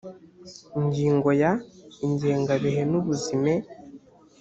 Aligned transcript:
ingingo 0.79 1.29
ya…: 1.41 1.51
ingengabihe 2.05 2.81
n’ubuzime 2.91 3.53